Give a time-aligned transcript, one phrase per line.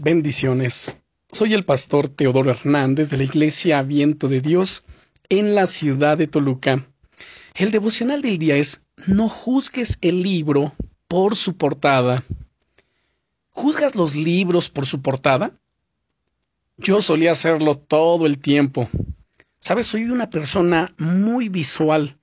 [0.00, 0.98] Bendiciones.
[1.32, 4.84] Soy el pastor Teodoro Hernández de la Iglesia Viento de Dios
[5.28, 6.86] en la ciudad de Toluca.
[7.56, 10.72] El devocional del día es No juzgues el libro
[11.08, 12.22] por su portada.
[13.50, 15.50] ¿Juzgas los libros por su portada?
[16.76, 18.88] Yo solía hacerlo todo el tiempo.
[19.58, 22.16] Sabes, soy una persona muy visual.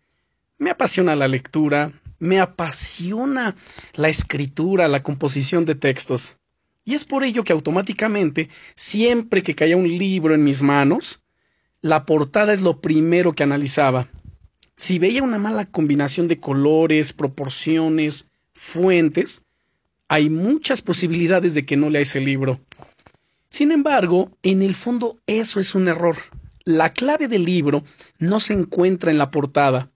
[0.58, 3.54] Me apasiona la lectura, me apasiona
[3.96, 6.38] la escritura, la composición de textos.
[6.86, 11.22] Y es por ello que automáticamente, siempre que caía un libro en mis manos,
[11.82, 14.08] la portada es lo primero que analizaba.
[14.76, 19.42] Si veía una mala combinación de colores, proporciones, fuentes,
[20.08, 22.60] hay muchas posibilidades de que no lea ese libro.
[23.50, 26.18] Sin embargo, en el fondo eso es un error.
[26.66, 27.84] La clave del libro
[28.20, 29.92] no se encuentra en la portada,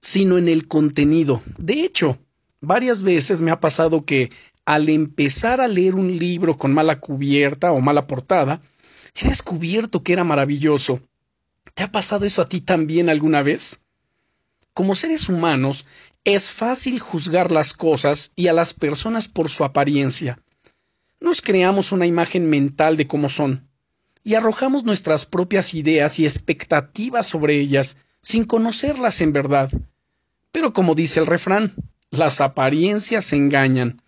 [0.00, 1.42] sino en el contenido.
[1.58, 2.18] De hecho,
[2.60, 4.30] varias veces me ha pasado que
[4.70, 8.62] al empezar a leer un libro con mala cubierta o mala portada,
[9.16, 11.00] he descubierto que era maravilloso.
[11.74, 13.80] ¿Te ha pasado eso a ti también alguna vez?
[14.72, 15.86] Como seres humanos,
[16.22, 20.38] es fácil juzgar las cosas y a las personas por su apariencia.
[21.18, 23.68] Nos creamos una imagen mental de cómo son
[24.22, 29.68] y arrojamos nuestras propias ideas y expectativas sobre ellas sin conocerlas en verdad.
[30.52, 31.74] Pero como dice el refrán,
[32.12, 34.00] las apariencias engañan.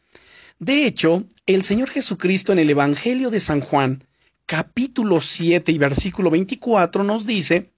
[0.62, 4.05] De hecho, el Señor Jesucristo en el Evangelio de San Juan,
[4.46, 7.72] capítulo 7 y versículo 24 nos dice,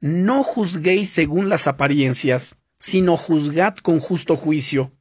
[0.00, 4.92] No juzguéis según las apariencias, sino juzgad con justo juicio.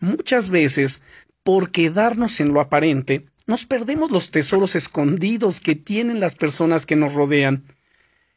[0.00, 1.02] Muchas veces,
[1.42, 6.94] por quedarnos en lo aparente, nos perdemos los tesoros escondidos que tienen las personas que
[6.94, 7.64] nos rodean.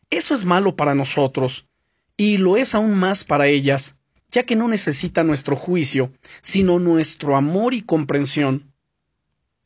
[0.09, 1.67] Eso es malo para nosotros,
[2.15, 3.98] y lo es aún más para ellas,
[4.31, 8.72] ya que no necesita nuestro juicio, sino nuestro amor y comprensión.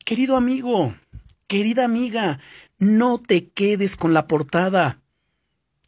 [0.04, 0.94] Querido amigo,
[1.46, 2.38] querida amiga,
[2.78, 5.00] no te quedes con la portada.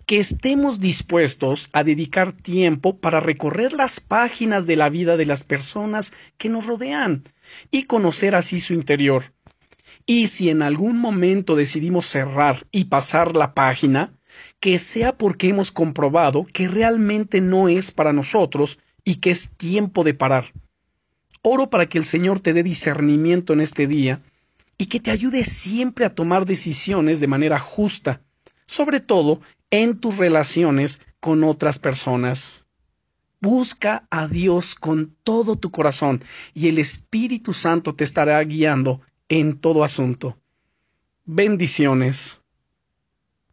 [0.07, 5.43] Que estemos dispuestos a dedicar tiempo para recorrer las páginas de la vida de las
[5.43, 7.25] personas que nos rodean
[7.73, 9.35] y conocer así su interior.
[10.05, 14.16] Y si en algún momento decidimos cerrar y pasar la página,
[14.61, 20.05] que sea porque hemos comprobado que realmente no es para nosotros y que es tiempo
[20.05, 20.53] de parar.
[21.43, 24.21] Oro para que el Señor te dé discernimiento en este día
[24.79, 28.23] y que te ayude siempre a tomar decisiones de manera justa,
[28.67, 32.67] sobre todo en tus relaciones con otras personas.
[33.41, 39.59] Busca a Dios con todo tu corazón y el Espíritu Santo te estará guiando en
[39.59, 40.39] todo asunto.
[41.25, 42.43] Bendiciones.